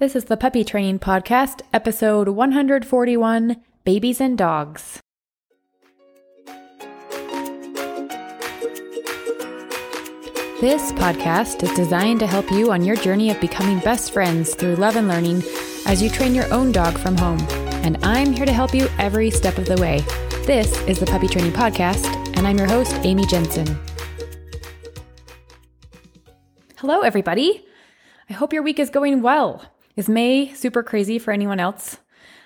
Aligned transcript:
This 0.00 0.14
is 0.14 0.26
the 0.26 0.36
Puppy 0.36 0.62
Training 0.62 1.00
Podcast, 1.00 1.62
episode 1.72 2.28
141 2.28 3.56
Babies 3.82 4.20
and 4.20 4.38
Dogs. 4.38 5.00
This 10.60 10.92
podcast 10.92 11.64
is 11.64 11.72
designed 11.74 12.20
to 12.20 12.28
help 12.28 12.48
you 12.52 12.70
on 12.70 12.84
your 12.84 12.94
journey 12.94 13.30
of 13.30 13.40
becoming 13.40 13.80
best 13.80 14.12
friends 14.12 14.54
through 14.54 14.76
love 14.76 14.94
and 14.94 15.08
learning 15.08 15.42
as 15.86 16.00
you 16.00 16.08
train 16.08 16.32
your 16.32 16.46
own 16.54 16.70
dog 16.70 16.96
from 16.96 17.16
home. 17.16 17.40
And 17.82 17.98
I'm 18.04 18.32
here 18.32 18.46
to 18.46 18.52
help 18.52 18.72
you 18.72 18.86
every 19.00 19.32
step 19.32 19.58
of 19.58 19.66
the 19.66 19.82
way. 19.82 20.04
This 20.46 20.80
is 20.82 21.00
the 21.00 21.06
Puppy 21.06 21.26
Training 21.26 21.54
Podcast, 21.54 22.06
and 22.36 22.46
I'm 22.46 22.56
your 22.56 22.68
host, 22.68 22.94
Amy 23.02 23.26
Jensen. 23.26 23.76
Hello, 26.76 27.00
everybody. 27.00 27.66
I 28.30 28.34
hope 28.34 28.52
your 28.52 28.62
week 28.62 28.78
is 28.78 28.90
going 28.90 29.22
well. 29.22 29.68
Is 29.98 30.08
May 30.08 30.54
super 30.54 30.84
crazy 30.84 31.18
for 31.18 31.32
anyone 31.32 31.58
else? 31.58 31.96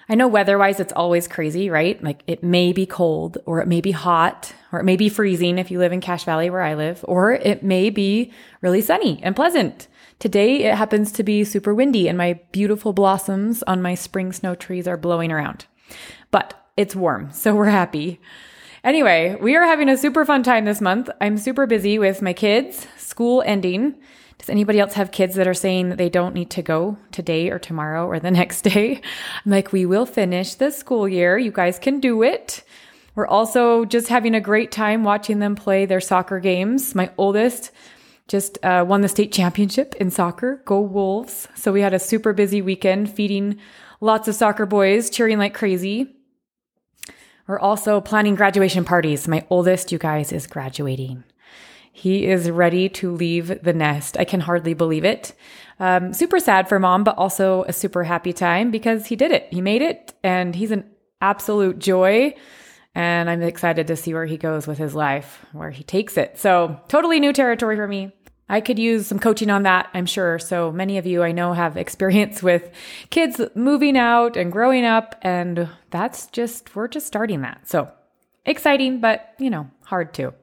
I 0.08 0.14
know 0.14 0.26
weather 0.26 0.56
wise, 0.56 0.80
it's 0.80 0.94
always 0.94 1.28
crazy, 1.28 1.68
right? 1.68 2.02
Like 2.02 2.22
it 2.26 2.42
may 2.42 2.72
be 2.72 2.86
cold 2.86 3.36
or 3.44 3.60
it 3.60 3.68
may 3.68 3.82
be 3.82 3.90
hot 3.90 4.54
or 4.72 4.80
it 4.80 4.84
may 4.84 4.96
be 4.96 5.10
freezing 5.10 5.58
if 5.58 5.70
you 5.70 5.78
live 5.78 5.92
in 5.92 6.00
Cache 6.00 6.24
Valley 6.24 6.48
where 6.48 6.62
I 6.62 6.72
live, 6.72 7.04
or 7.06 7.32
it 7.32 7.62
may 7.62 7.90
be 7.90 8.32
really 8.62 8.80
sunny 8.80 9.20
and 9.22 9.36
pleasant. 9.36 9.86
Today 10.18 10.64
it 10.64 10.76
happens 10.76 11.12
to 11.12 11.22
be 11.22 11.44
super 11.44 11.74
windy 11.74 12.08
and 12.08 12.16
my 12.16 12.40
beautiful 12.52 12.94
blossoms 12.94 13.62
on 13.64 13.82
my 13.82 13.94
spring 13.96 14.32
snow 14.32 14.54
trees 14.54 14.88
are 14.88 14.96
blowing 14.96 15.30
around. 15.30 15.66
But 16.30 16.54
it's 16.78 16.96
warm, 16.96 17.32
so 17.32 17.54
we're 17.54 17.66
happy. 17.66 18.18
Anyway, 18.82 19.36
we 19.42 19.56
are 19.56 19.66
having 19.66 19.90
a 19.90 19.98
super 19.98 20.24
fun 20.24 20.42
time 20.42 20.64
this 20.64 20.80
month. 20.80 21.10
I'm 21.20 21.36
super 21.36 21.66
busy 21.66 21.98
with 21.98 22.22
my 22.22 22.32
kids, 22.32 22.86
school 22.96 23.42
ending. 23.44 23.96
Does 24.42 24.50
anybody 24.50 24.80
else 24.80 24.94
have 24.94 25.12
kids 25.12 25.36
that 25.36 25.46
are 25.46 25.54
saying 25.54 25.90
that 25.90 25.98
they 25.98 26.08
don't 26.08 26.34
need 26.34 26.50
to 26.50 26.62
go 26.62 26.98
today 27.12 27.50
or 27.50 27.60
tomorrow 27.60 28.08
or 28.08 28.18
the 28.18 28.30
next 28.32 28.62
day? 28.62 29.00
I'm 29.44 29.52
like, 29.52 29.70
we 29.70 29.86
will 29.86 30.04
finish 30.04 30.56
this 30.56 30.76
school 30.76 31.08
year. 31.08 31.38
You 31.38 31.52
guys 31.52 31.78
can 31.78 32.00
do 32.00 32.24
it. 32.24 32.64
We're 33.14 33.28
also 33.28 33.84
just 33.84 34.08
having 34.08 34.34
a 34.34 34.40
great 34.40 34.72
time 34.72 35.04
watching 35.04 35.38
them 35.38 35.54
play 35.54 35.86
their 35.86 36.00
soccer 36.00 36.40
games. 36.40 36.92
My 36.92 37.12
oldest 37.16 37.70
just 38.26 38.58
uh, 38.64 38.84
won 38.84 39.02
the 39.02 39.08
state 39.08 39.30
championship 39.30 39.94
in 40.00 40.10
soccer. 40.10 40.60
Go 40.64 40.80
Wolves. 40.80 41.46
So 41.54 41.70
we 41.70 41.80
had 41.80 41.94
a 41.94 42.00
super 42.00 42.32
busy 42.32 42.62
weekend 42.62 43.14
feeding 43.14 43.60
lots 44.00 44.26
of 44.26 44.34
soccer 44.34 44.66
boys, 44.66 45.08
cheering 45.08 45.38
like 45.38 45.54
crazy. 45.54 46.16
We're 47.46 47.60
also 47.60 48.00
planning 48.00 48.34
graduation 48.34 48.84
parties. 48.84 49.28
My 49.28 49.46
oldest, 49.50 49.92
you 49.92 49.98
guys, 49.98 50.32
is 50.32 50.48
graduating. 50.48 51.22
He 51.92 52.26
is 52.26 52.50
ready 52.50 52.88
to 52.88 53.12
leave 53.12 53.62
the 53.62 53.72
nest. 53.74 54.16
I 54.18 54.24
can 54.24 54.40
hardly 54.40 54.72
believe 54.72 55.04
it. 55.04 55.34
Um, 55.78 56.14
super 56.14 56.40
sad 56.40 56.68
for 56.68 56.78
mom, 56.78 57.04
but 57.04 57.18
also 57.18 57.64
a 57.64 57.72
super 57.72 58.02
happy 58.04 58.32
time 58.32 58.70
because 58.70 59.06
he 59.06 59.16
did 59.16 59.30
it. 59.30 59.46
He 59.50 59.60
made 59.60 59.82
it 59.82 60.14
and 60.24 60.54
he's 60.54 60.70
an 60.70 60.90
absolute 61.20 61.78
joy. 61.78 62.34
And 62.94 63.28
I'm 63.28 63.42
excited 63.42 63.86
to 63.86 63.96
see 63.96 64.14
where 64.14 64.26
he 64.26 64.36
goes 64.36 64.66
with 64.66 64.78
his 64.78 64.94
life, 64.94 65.44
where 65.52 65.70
he 65.70 65.82
takes 65.82 66.16
it. 66.16 66.38
So, 66.38 66.78
totally 66.88 67.20
new 67.20 67.32
territory 67.32 67.76
for 67.76 67.88
me. 67.88 68.12
I 68.48 68.60
could 68.60 68.78
use 68.78 69.06
some 69.06 69.18
coaching 69.18 69.48
on 69.48 69.62
that, 69.62 69.88
I'm 69.94 70.04
sure. 70.04 70.38
So 70.38 70.70
many 70.70 70.98
of 70.98 71.06
you 71.06 71.22
I 71.22 71.32
know 71.32 71.54
have 71.54 71.76
experience 71.78 72.42
with 72.42 72.70
kids 73.08 73.40
moving 73.54 73.96
out 73.96 74.36
and 74.36 74.52
growing 74.52 74.84
up, 74.84 75.16
and 75.22 75.68
that's 75.90 76.26
just, 76.26 76.74
we're 76.76 76.88
just 76.88 77.06
starting 77.06 77.40
that. 77.42 77.66
So 77.66 77.90
exciting, 78.44 79.00
but 79.00 79.34
you 79.38 79.48
know, 79.48 79.70
hard 79.84 80.12
too. 80.12 80.34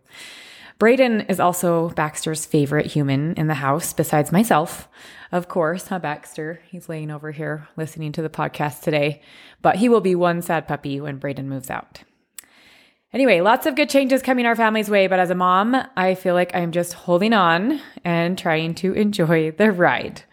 Braden 0.80 1.22
is 1.28 1.42
also 1.42 1.90
Baxter's 1.90 2.46
favorite 2.46 2.86
human 2.86 3.34
in 3.34 3.48
the 3.48 3.56
house, 3.56 3.92
besides 3.92 4.32
myself. 4.32 4.88
Of 5.30 5.50
course, 5.50 5.90
huh, 5.90 6.00
Baxter? 6.00 6.62
He's 6.72 6.88
laying 6.88 7.12
over 7.12 7.32
here 7.32 7.68
listening 7.76 8.14
to 8.14 8.22
the 8.22 8.30
podcast 8.30 8.80
today. 8.82 9.22
But 9.62 9.76
he 9.76 9.90
will 9.90 10.00
be 10.00 10.16
one 10.16 10.42
sad 10.42 10.70
puppy 10.70 11.02
when 11.02 11.18
Braden 11.18 11.50
moves 11.50 11.70
out. 11.70 12.04
Anyway, 13.12 13.42
lots 13.42 13.66
of 13.66 13.76
good 13.76 13.90
changes 13.90 14.22
coming 14.22 14.46
our 14.46 14.56
family's 14.56 14.90
way, 14.90 15.08
but 15.08 15.20
as 15.20 15.30
a 15.30 15.36
mom, 15.36 15.76
I 15.98 16.16
feel 16.16 16.34
like 16.34 16.56
I'm 16.56 16.72
just 16.72 16.94
holding 16.94 17.34
on 17.34 17.82
and 18.06 18.38
trying 18.38 18.74
to 18.76 18.94
enjoy 18.94 19.52
the 19.52 19.74
ride. 19.74 20.24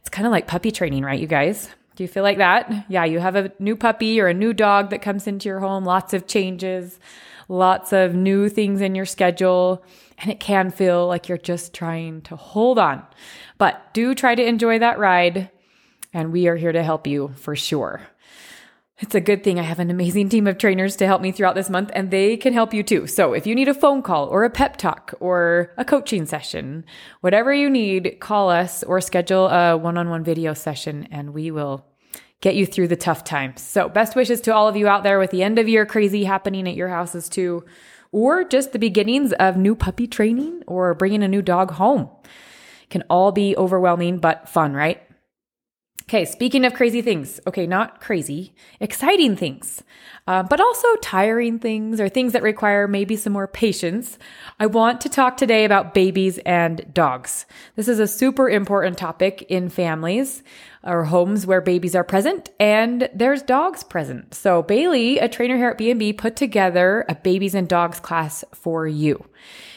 It's 0.00 0.08
kind 0.08 0.24
of 0.24 0.30
like 0.30 0.46
puppy 0.46 0.70
training, 0.70 1.02
right, 1.02 1.18
you 1.18 1.26
guys? 1.26 1.68
Do 1.96 2.04
you 2.04 2.08
feel 2.08 2.22
like 2.22 2.38
that? 2.38 2.86
Yeah, 2.88 3.06
you 3.06 3.18
have 3.18 3.34
a 3.34 3.50
new 3.58 3.74
puppy 3.74 4.20
or 4.20 4.28
a 4.28 4.34
new 4.34 4.52
dog 4.52 4.90
that 4.90 5.02
comes 5.02 5.26
into 5.26 5.48
your 5.48 5.58
home, 5.58 5.84
lots 5.84 6.14
of 6.14 6.28
changes, 6.28 7.00
lots 7.48 7.92
of 7.92 8.14
new 8.14 8.48
things 8.48 8.80
in 8.80 8.94
your 8.94 9.06
schedule, 9.06 9.84
and 10.18 10.30
it 10.30 10.40
can 10.40 10.70
feel 10.70 11.06
like 11.06 11.28
you're 11.28 11.38
just 11.38 11.74
trying 11.74 12.22
to 12.22 12.36
hold 12.36 12.78
on. 12.78 13.04
But 13.58 13.92
do 13.94 14.14
try 14.14 14.34
to 14.34 14.44
enjoy 14.44 14.78
that 14.78 14.98
ride, 14.98 15.50
and 16.12 16.32
we 16.32 16.48
are 16.48 16.56
here 16.56 16.72
to 16.72 16.82
help 16.82 17.06
you 17.06 17.32
for 17.36 17.54
sure. 17.54 18.02
It's 18.98 19.14
a 19.14 19.20
good 19.20 19.44
thing 19.44 19.58
I 19.58 19.62
have 19.62 19.78
an 19.78 19.90
amazing 19.90 20.30
team 20.30 20.46
of 20.46 20.56
trainers 20.56 20.96
to 20.96 21.06
help 21.06 21.20
me 21.20 21.30
throughout 21.30 21.54
this 21.54 21.68
month, 21.68 21.90
and 21.92 22.10
they 22.10 22.38
can 22.38 22.54
help 22.54 22.72
you 22.72 22.82
too. 22.82 23.06
So 23.06 23.34
if 23.34 23.46
you 23.46 23.54
need 23.54 23.68
a 23.68 23.74
phone 23.74 24.00
call 24.00 24.26
or 24.28 24.44
a 24.44 24.50
pep 24.50 24.78
talk 24.78 25.12
or 25.20 25.74
a 25.76 25.84
coaching 25.84 26.24
session, 26.24 26.82
whatever 27.20 27.52
you 27.52 27.68
need, 27.68 28.16
call 28.20 28.48
us 28.48 28.82
or 28.82 29.02
schedule 29.02 29.48
a 29.48 29.76
one 29.76 29.98
on 29.98 30.08
one 30.08 30.24
video 30.24 30.54
session, 30.54 31.08
and 31.10 31.34
we 31.34 31.50
will 31.50 31.84
get 32.40 32.54
you 32.54 32.66
through 32.66 32.88
the 32.88 32.96
tough 32.96 33.24
times. 33.24 33.62
So, 33.62 33.88
best 33.88 34.16
wishes 34.16 34.40
to 34.42 34.54
all 34.54 34.68
of 34.68 34.76
you 34.76 34.88
out 34.88 35.02
there 35.02 35.18
with 35.18 35.30
the 35.30 35.42
end 35.42 35.58
of 35.58 35.68
year 35.68 35.86
crazy 35.86 36.24
happening 36.24 36.68
at 36.68 36.76
your 36.76 36.88
houses 36.88 37.28
too, 37.28 37.64
or 38.12 38.44
just 38.44 38.72
the 38.72 38.78
beginnings 38.78 39.32
of 39.34 39.56
new 39.56 39.74
puppy 39.74 40.06
training 40.06 40.62
or 40.66 40.94
bringing 40.94 41.22
a 41.22 41.28
new 41.28 41.42
dog 41.42 41.72
home. 41.72 42.08
Can 42.90 43.02
all 43.10 43.32
be 43.32 43.56
overwhelming, 43.56 44.18
but 44.18 44.48
fun, 44.48 44.74
right? 44.74 45.02
Okay, 46.08 46.24
speaking 46.24 46.64
of 46.64 46.72
crazy 46.72 47.02
things, 47.02 47.40
okay, 47.48 47.66
not 47.66 48.00
crazy, 48.00 48.54
exciting 48.78 49.34
things, 49.34 49.82
uh, 50.28 50.44
but 50.44 50.60
also 50.60 50.86
tiring 51.02 51.58
things 51.58 52.00
or 52.00 52.08
things 52.08 52.32
that 52.32 52.44
require 52.44 52.86
maybe 52.86 53.16
some 53.16 53.32
more 53.32 53.48
patience. 53.48 54.16
I 54.60 54.66
want 54.66 55.00
to 55.00 55.08
talk 55.08 55.36
today 55.36 55.64
about 55.64 55.94
babies 55.94 56.38
and 56.46 56.86
dogs. 56.94 57.44
This 57.74 57.88
is 57.88 57.98
a 57.98 58.06
super 58.06 58.48
important 58.48 58.96
topic 58.98 59.42
in 59.48 59.68
families 59.68 60.44
or 60.84 61.06
homes 61.06 61.44
where 61.44 61.60
babies 61.60 61.96
are 61.96 62.04
present 62.04 62.50
and 62.60 63.08
there's 63.12 63.42
dogs 63.42 63.82
present. 63.82 64.32
So 64.32 64.62
Bailey, 64.62 65.18
a 65.18 65.28
trainer 65.28 65.56
here 65.56 65.70
at 65.70 65.78
B&B, 65.78 66.12
put 66.12 66.36
together 66.36 67.04
a 67.08 67.16
babies 67.16 67.56
and 67.56 67.66
dogs 67.66 67.98
class 67.98 68.44
for 68.54 68.86
you. 68.86 69.24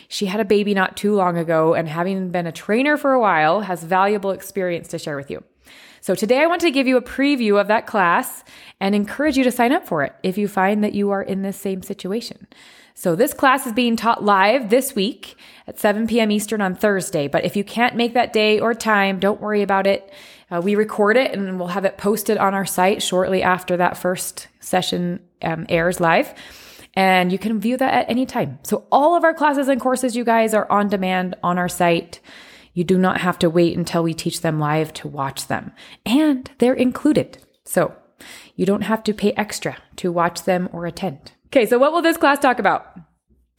She 0.07 0.27
had 0.27 0.39
a 0.39 0.45
baby 0.45 0.75
not 0.75 0.95
too 0.95 1.15
long 1.15 1.39
ago 1.39 1.73
and 1.73 1.89
having 1.89 2.29
been 2.29 2.45
a 2.45 2.51
trainer 2.51 2.97
for 2.97 3.13
a 3.13 3.19
while 3.19 3.61
has 3.61 3.83
valuable 3.83 4.29
experience 4.29 4.89
to 4.89 4.99
share 4.99 5.15
with 5.15 5.31
you. 5.31 5.43
So 6.01 6.15
today 6.15 6.41
I 6.41 6.45
want 6.47 6.61
to 6.61 6.71
give 6.71 6.87
you 6.87 6.97
a 6.97 7.01
preview 7.01 7.59
of 7.59 7.67
that 7.67 7.87
class 7.87 8.43
and 8.79 8.95
encourage 8.95 9.37
you 9.37 9.43
to 9.43 9.51
sign 9.51 9.71
up 9.71 9.87
for 9.87 10.03
it 10.03 10.15
if 10.23 10.37
you 10.37 10.47
find 10.47 10.83
that 10.83 10.93
you 10.93 11.11
are 11.11 11.21
in 11.21 11.41
this 11.41 11.57
same 11.57 11.81
situation. 11.81 12.47
So 12.93 13.15
this 13.15 13.33
class 13.33 13.65
is 13.65 13.73
being 13.73 13.95
taught 13.95 14.23
live 14.23 14.69
this 14.69 14.93
week 14.93 15.35
at 15.67 15.79
7 15.79 16.07
p.m. 16.07 16.31
Eastern 16.31 16.61
on 16.61 16.75
Thursday. 16.75 17.27
But 17.27 17.45
if 17.45 17.55
you 17.55 17.63
can't 17.63 17.95
make 17.95 18.13
that 18.13 18.33
day 18.33 18.59
or 18.59 18.73
time, 18.73 19.19
don't 19.19 19.39
worry 19.39 19.61
about 19.61 19.87
it. 19.87 20.11
Uh, 20.51 20.61
we 20.61 20.75
record 20.75 21.15
it 21.15 21.31
and 21.31 21.59
we'll 21.59 21.69
have 21.69 21.85
it 21.85 21.97
posted 21.97 22.37
on 22.37 22.53
our 22.53 22.65
site 22.65 23.01
shortly 23.01 23.41
after 23.41 23.77
that 23.77 23.97
first 23.97 24.47
session 24.59 25.21
um, 25.41 25.65
airs 25.69 25.99
live. 25.99 26.33
And 26.95 27.31
you 27.31 27.37
can 27.37 27.59
view 27.59 27.77
that 27.77 27.93
at 27.93 28.09
any 28.09 28.25
time. 28.25 28.59
So 28.63 28.85
all 28.91 29.15
of 29.15 29.23
our 29.23 29.33
classes 29.33 29.67
and 29.67 29.79
courses, 29.79 30.15
you 30.15 30.25
guys, 30.25 30.53
are 30.53 30.69
on 30.69 30.89
demand 30.89 31.35
on 31.43 31.57
our 31.57 31.69
site. 31.69 32.19
You 32.79 32.85
do 32.85 32.97
not 32.97 33.19
have 33.19 33.37
to 33.39 33.49
wait 33.49 33.77
until 33.77 34.03
we 34.03 34.13
teach 34.13 34.39
them 34.39 34.57
live 34.57 34.93
to 34.93 35.07
watch 35.09 35.47
them, 35.47 35.73
and 36.05 36.49
they're 36.59 36.73
included. 36.73 37.39
So 37.65 37.93
you 38.55 38.65
don't 38.65 38.83
have 38.83 39.03
to 39.03 39.13
pay 39.13 39.33
extra 39.33 39.75
to 39.97 40.13
watch 40.13 40.43
them 40.43 40.69
or 40.71 40.85
attend. 40.85 41.33
Okay, 41.47 41.65
so 41.65 41.77
what 41.77 41.91
will 41.91 42.01
this 42.01 42.15
class 42.15 42.39
talk 42.39 42.57
about? 42.57 42.97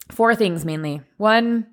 Four 0.09 0.33
things 0.33 0.65
mainly. 0.65 1.01
One, 1.17 1.67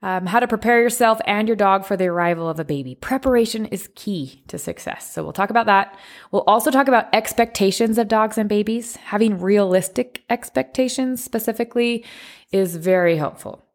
um, 0.00 0.24
how 0.24 0.40
to 0.40 0.48
prepare 0.48 0.80
yourself 0.80 1.20
and 1.26 1.46
your 1.46 1.54
dog 1.54 1.84
for 1.84 1.98
the 1.98 2.06
arrival 2.06 2.48
of 2.48 2.58
a 2.58 2.64
baby. 2.64 2.94
Preparation 2.94 3.66
is 3.66 3.90
key 3.94 4.42
to 4.48 4.56
success. 4.56 5.12
So 5.12 5.22
we'll 5.22 5.34
talk 5.34 5.50
about 5.50 5.66
that. 5.66 5.98
We'll 6.32 6.44
also 6.46 6.70
talk 6.70 6.88
about 6.88 7.14
expectations 7.14 7.98
of 7.98 8.08
dogs 8.08 8.38
and 8.38 8.48
babies. 8.48 8.96
Having 8.96 9.42
realistic 9.42 10.24
expectations 10.30 11.22
specifically 11.22 12.06
is 12.52 12.76
very 12.76 13.18
helpful. 13.18 13.65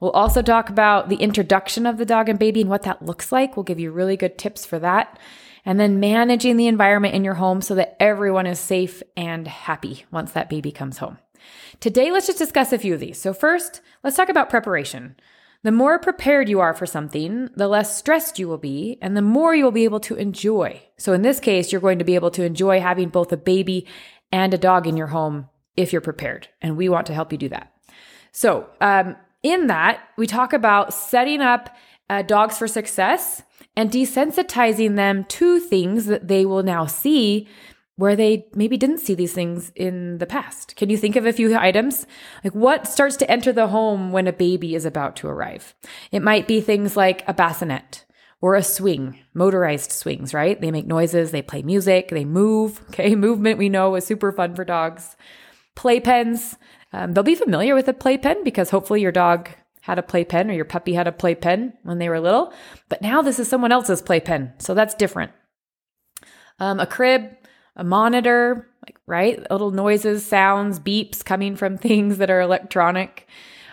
We'll 0.00 0.10
also 0.12 0.42
talk 0.42 0.70
about 0.70 1.08
the 1.08 1.16
introduction 1.16 1.86
of 1.86 1.98
the 1.98 2.06
dog 2.06 2.28
and 2.28 2.38
baby 2.38 2.60
and 2.60 2.70
what 2.70 2.82
that 2.82 3.04
looks 3.04 3.30
like. 3.30 3.56
We'll 3.56 3.64
give 3.64 3.80
you 3.80 3.90
really 3.90 4.16
good 4.16 4.38
tips 4.38 4.64
for 4.64 4.78
that. 4.78 5.18
And 5.64 5.78
then 5.78 6.00
managing 6.00 6.56
the 6.56 6.66
environment 6.66 7.14
in 7.14 7.24
your 7.24 7.34
home 7.34 7.60
so 7.60 7.74
that 7.74 7.96
everyone 8.00 8.46
is 8.46 8.58
safe 8.58 9.02
and 9.16 9.46
happy 9.46 10.06
once 10.10 10.32
that 10.32 10.48
baby 10.48 10.72
comes 10.72 10.98
home. 10.98 11.18
Today, 11.80 12.10
let's 12.10 12.26
just 12.26 12.38
discuss 12.38 12.72
a 12.72 12.78
few 12.78 12.94
of 12.94 13.00
these. 13.00 13.20
So, 13.20 13.32
first, 13.32 13.80
let's 14.02 14.16
talk 14.16 14.28
about 14.28 14.50
preparation. 14.50 15.16
The 15.62 15.72
more 15.72 15.98
prepared 15.98 16.48
you 16.48 16.60
are 16.60 16.72
for 16.72 16.86
something, 16.86 17.50
the 17.54 17.68
less 17.68 17.96
stressed 17.96 18.38
you 18.38 18.48
will 18.48 18.58
be, 18.58 18.98
and 19.02 19.14
the 19.14 19.22
more 19.22 19.54
you 19.54 19.64
will 19.64 19.70
be 19.70 19.84
able 19.84 20.00
to 20.00 20.14
enjoy. 20.16 20.82
So, 20.96 21.12
in 21.12 21.22
this 21.22 21.40
case, 21.40 21.70
you're 21.70 21.80
going 21.80 21.98
to 21.98 22.04
be 22.04 22.14
able 22.14 22.30
to 22.32 22.44
enjoy 22.44 22.80
having 22.80 23.10
both 23.10 23.32
a 23.32 23.36
baby 23.36 23.86
and 24.32 24.54
a 24.54 24.58
dog 24.58 24.86
in 24.86 24.96
your 24.96 25.08
home 25.08 25.48
if 25.76 25.92
you're 25.92 26.00
prepared. 26.00 26.48
And 26.62 26.76
we 26.76 26.88
want 26.88 27.06
to 27.06 27.14
help 27.14 27.32
you 27.32 27.38
do 27.38 27.48
that. 27.50 27.72
So, 28.32 28.68
um, 28.80 29.16
in 29.42 29.66
that, 29.68 30.00
we 30.16 30.26
talk 30.26 30.52
about 30.52 30.92
setting 30.92 31.40
up 31.40 31.74
uh, 32.08 32.22
dogs 32.22 32.58
for 32.58 32.66
success 32.66 33.42
and 33.76 33.90
desensitizing 33.90 34.96
them 34.96 35.24
to 35.24 35.60
things 35.60 36.06
that 36.06 36.28
they 36.28 36.44
will 36.44 36.62
now 36.62 36.86
see 36.86 37.48
where 37.96 38.16
they 38.16 38.46
maybe 38.54 38.78
didn't 38.78 38.98
see 38.98 39.14
these 39.14 39.34
things 39.34 39.70
in 39.76 40.16
the 40.18 40.26
past. 40.26 40.74
Can 40.76 40.88
you 40.88 40.96
think 40.96 41.16
of 41.16 41.26
a 41.26 41.32
few 41.34 41.54
items? 41.56 42.06
Like 42.42 42.54
what 42.54 42.86
starts 42.86 43.16
to 43.16 43.30
enter 43.30 43.52
the 43.52 43.68
home 43.68 44.10
when 44.10 44.26
a 44.26 44.32
baby 44.32 44.74
is 44.74 44.86
about 44.86 45.16
to 45.16 45.28
arrive? 45.28 45.74
It 46.10 46.22
might 46.22 46.48
be 46.48 46.62
things 46.62 46.96
like 46.96 47.22
a 47.28 47.34
bassinet 47.34 48.06
or 48.40 48.54
a 48.54 48.62
swing, 48.62 49.18
motorized 49.34 49.92
swings, 49.92 50.32
right? 50.32 50.58
They 50.58 50.70
make 50.70 50.86
noises, 50.86 51.30
they 51.30 51.42
play 51.42 51.62
music, 51.62 52.08
they 52.08 52.24
move. 52.24 52.80
Okay, 52.90 53.14
movement 53.14 53.58
we 53.58 53.68
know 53.68 53.94
is 53.94 54.06
super 54.06 54.32
fun 54.32 54.54
for 54.54 54.64
dogs. 54.64 55.16
Playpens, 55.76 56.56
um, 56.92 57.12
they'll 57.12 57.22
be 57.22 57.34
familiar 57.34 57.74
with 57.74 57.88
a 57.88 57.92
playpen 57.92 58.42
because 58.44 58.70
hopefully 58.70 59.00
your 59.00 59.12
dog 59.12 59.50
had 59.82 59.98
a 59.98 60.02
playpen 60.02 60.50
or 60.50 60.54
your 60.54 60.64
puppy 60.64 60.92
had 60.92 61.06
a 61.06 61.12
playpen 61.12 61.72
when 61.82 61.98
they 61.98 62.08
were 62.08 62.20
little. 62.20 62.52
But 62.88 63.02
now 63.02 63.22
this 63.22 63.38
is 63.38 63.48
someone 63.48 63.72
else's 63.72 64.02
playpen, 64.02 64.52
so 64.58 64.74
that's 64.74 64.94
different. 64.94 65.32
Um, 66.58 66.80
a 66.80 66.86
crib, 66.86 67.30
a 67.76 67.84
monitor, 67.84 68.68
like 68.86 68.96
right, 69.06 69.50
little 69.50 69.70
noises, 69.70 70.24
sounds, 70.26 70.78
beeps 70.78 71.24
coming 71.24 71.56
from 71.56 71.78
things 71.78 72.18
that 72.18 72.30
are 72.30 72.40
electronic. 72.40 73.26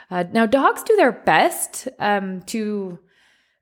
Uh, 0.09 0.23
now, 0.31 0.45
dogs 0.45 0.83
do 0.83 0.95
their 0.95 1.11
best 1.11 1.89
um, 1.99 2.41
to 2.43 2.97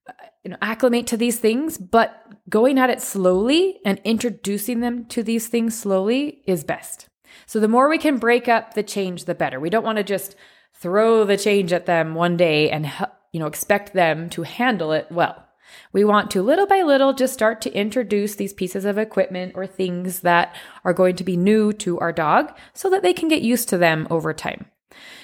uh, 0.07 0.13
you 0.43 0.51
know 0.51 0.57
acclimate 0.61 1.07
to 1.07 1.17
these 1.17 1.39
things, 1.39 1.77
but 1.77 2.21
going 2.47 2.77
at 2.77 2.91
it 2.91 3.01
slowly 3.01 3.79
and 3.83 3.99
introducing 4.03 4.81
them 4.81 5.05
to 5.05 5.23
these 5.23 5.47
things 5.47 5.77
slowly 5.77 6.43
is 6.45 6.63
best. 6.63 7.09
So 7.45 7.59
the 7.59 7.67
more 7.67 7.89
we 7.89 7.97
can 7.97 8.17
break 8.17 8.47
up 8.47 8.73
the 8.73 8.83
change, 8.83 9.25
the 9.25 9.35
better. 9.35 9.59
We 9.59 9.69
don't 9.69 9.83
want 9.83 9.97
to 9.97 10.03
just 10.03 10.35
throw 10.73 11.23
the 11.23 11.37
change 11.37 11.73
at 11.73 11.85
them 11.85 12.15
one 12.15 12.37
day 12.37 12.69
and 12.69 12.91
you 13.31 13.39
know 13.39 13.47
expect 13.47 13.93
them 13.93 14.29
to 14.31 14.43
handle 14.43 14.91
it 14.91 15.07
well. 15.11 15.45
We 15.91 16.03
want 16.03 16.31
to 16.31 16.41
little 16.41 16.67
by 16.67 16.83
little 16.83 17.13
just 17.13 17.33
start 17.33 17.61
to 17.61 17.73
introduce 17.73 18.35
these 18.35 18.53
pieces 18.53 18.85
of 18.85 18.97
equipment 18.97 19.53
or 19.55 19.65
things 19.65 20.21
that 20.21 20.55
are 20.83 20.93
going 20.93 21.15
to 21.17 21.23
be 21.23 21.37
new 21.37 21.73
to 21.73 21.99
our 21.99 22.11
dog 22.11 22.55
so 22.73 22.89
that 22.89 23.01
they 23.01 23.13
can 23.13 23.27
get 23.27 23.41
used 23.41 23.69
to 23.69 23.77
them 23.77 24.07
over 24.09 24.33
time. 24.33 24.65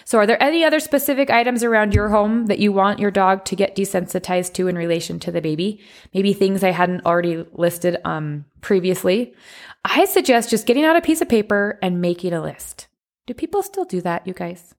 So, 0.06 0.18
are 0.18 0.26
there 0.26 0.42
any 0.42 0.64
other 0.64 0.80
specific 0.80 1.30
items 1.30 1.64
around 1.64 1.94
your 1.94 2.10
home 2.10 2.48
that 2.48 2.60
you 2.60 2.72
want 2.72 3.00
your 3.00 3.12
dog 3.12 3.46
to 3.46 3.56
get 3.56 3.76
desensitized 3.76 4.54
to 4.54 4.68
in 4.68 4.76
relation 4.76 5.20
to 5.20 5.32
the 5.32 5.42
baby? 5.42 5.80
Maybe 6.14 6.34
things 6.34 6.64
I 6.64 6.72
hadn't 6.72 7.06
already 7.06 7.46
listed 7.54 7.98
um, 8.04 8.46
previously. 8.62 9.34
I 9.84 10.06
suggest 10.06 10.50
just 10.50 10.66
getting 10.66 10.86
out 10.86 10.96
a 10.96 11.02
piece 11.02 11.22
of 11.22 11.30
paper 11.30 11.80
and 11.82 12.02
making 12.02 12.34
a 12.34 12.42
list. 12.42 12.88
Do 13.28 13.34
people 13.34 13.64
still 13.64 13.86
do 13.86 14.02
that, 14.02 14.28
you 14.28 14.34
guys? 14.34 14.76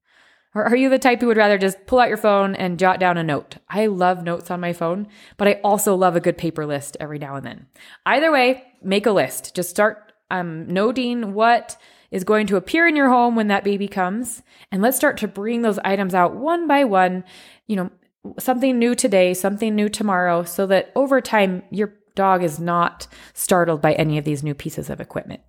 Or 0.55 0.65
are 0.65 0.77
you 0.77 0.91
the 0.91 0.99
type 0.99 1.21
who 1.21 1.29
would 1.29 1.37
rather 1.37 1.57
just 1.57 1.87
pull 1.87 1.99
out 1.99 2.09
your 2.09 2.19
phone 2.19 2.55
and 2.55 2.79
jot 2.79 3.01
down 3.01 3.17
a 3.17 3.23
note? 3.23 3.57
I 3.69 3.87
love 3.87 4.23
notes 4.23 4.51
on 4.51 4.61
my 4.61 4.73
phone, 4.73 5.09
but 5.39 5.49
I 5.49 5.61
also 5.65 5.95
love 5.95 6.15
a 6.15 6.21
good 6.21 6.37
paper 6.37 6.67
list 6.67 6.97
every 7.01 7.19
now 7.19 7.37
and 7.37 7.47
then. 7.47 7.67
Either 8.05 8.31
way, 8.31 8.65
make 8.83 9.07
a 9.07 9.13
list. 9.13 9.55
Just 9.55 9.71
start 9.71 10.13
um, 10.31 10.67
noting 10.67 11.33
what 11.33 11.79
is 12.13 12.23
going 12.23 12.47
to 12.47 12.57
appear 12.57 12.87
in 12.87 12.95
your 12.95 13.09
home 13.09 13.35
when 13.35 13.49
that 13.49 13.65
baby 13.65 13.89
comes. 13.89 14.43
And 14.71 14.81
let's 14.81 14.97
start 14.97 15.17
to 15.19 15.29
bring 15.29 15.63
those 15.63 15.79
items 15.81 16.15
out 16.15 16.37
one 16.37 16.69
by 16.69 16.85
one, 16.85 17.25
you 17.67 17.75
know, 17.75 17.91
something 18.39 18.79
new 18.79 18.95
today, 18.95 19.35
something 19.35 19.75
new 19.75 19.89
tomorrow, 19.89 20.45
so 20.45 20.67
that 20.67 20.93
over 20.95 21.21
time 21.21 21.65
your 21.71 21.95
dog 22.15 22.45
is 22.45 22.61
not 22.61 23.09
startled 23.33 23.81
by 23.81 23.95
any 23.95 24.19
of 24.19 24.25
these 24.25 24.45
new 24.45 24.55
pieces 24.55 24.91
of 24.91 25.01
equipment. 25.01 25.41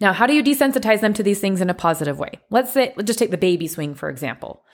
Now, 0.00 0.12
how 0.12 0.26
do 0.26 0.34
you 0.34 0.42
desensitize 0.42 1.00
them 1.00 1.14
to 1.14 1.22
these 1.22 1.40
things 1.40 1.60
in 1.60 1.70
a 1.70 1.74
positive 1.74 2.18
way? 2.18 2.40
Let's 2.50 2.72
say, 2.72 2.92
let's 2.96 3.06
just 3.06 3.18
take 3.18 3.30
the 3.30 3.36
baby 3.36 3.68
swing, 3.68 3.94
for 3.94 4.08
example. 4.08 4.64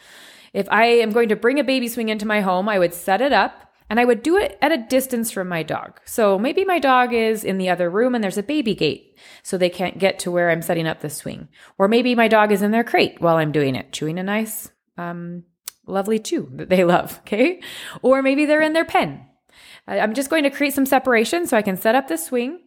If 0.55 0.69
I 0.71 0.87
am 0.87 1.11
going 1.11 1.29
to 1.29 1.37
bring 1.37 1.59
a 1.59 1.65
baby 1.65 1.89
swing 1.89 2.09
into 2.09 2.27
my 2.27 2.41
home, 2.41 2.69
I 2.69 2.79
would 2.79 2.95
set 2.95 3.21
it 3.21 3.33
up 3.33 3.64
and 3.91 4.01
I 4.01 4.05
would 4.05 4.23
do 4.23 4.37
it 4.37 4.59
at 4.63 4.73
a 4.73 4.79
distance 4.79 5.31
from 5.31 5.49
my 5.49 5.63
dog. 5.63 6.01
So 6.05 6.39
maybe 6.39 6.65
my 6.65 6.79
dog 6.79 7.13
is 7.13 7.45
in 7.45 7.59
the 7.59 7.69
other 7.69 7.91
room 7.91 8.15
and 8.15 8.25
there's 8.25 8.39
a 8.39 8.43
baby 8.43 8.75
gate, 8.75 9.19
so 9.43 9.57
they 9.57 9.71
can't 9.71 9.99
get 9.99 10.19
to 10.21 10.31
where 10.31 10.51
I'm 10.51 10.63
setting 10.63 10.87
up 10.87 11.01
the 11.01 11.11
swing. 11.11 11.49
Or 11.79 11.89
maybe 11.89 12.15
my 12.15 12.29
dog 12.29 12.51
is 12.51 12.63
in 12.63 12.71
their 12.71 12.85
crate 12.85 13.21
while 13.21 13.37
I'm 13.37 13.53
doing 13.53 13.75
it, 13.75 13.93
chewing 13.93 14.19
a 14.19 14.23
nice, 14.23 14.71
um, 14.97 15.45
lovely 15.87 16.19
chew 16.19 16.49
that 16.55 16.69
they 16.69 16.85
love. 16.85 17.19
Okay. 17.21 17.61
Or 18.03 18.23
maybe 18.23 18.47
they're 18.47 18.63
in 18.63 18.73
their 18.73 18.85
pen. 18.85 19.27
I'm 19.87 20.15
just 20.15 20.31
going 20.31 20.45
to 20.45 20.51
create 20.51 20.75
some 20.75 20.87
separation 20.87 21.47
so 21.47 21.57
I 21.57 21.63
can 21.63 21.77
set 21.77 21.95
up 21.95 22.09
the 22.09 22.17
swing. 22.17 22.61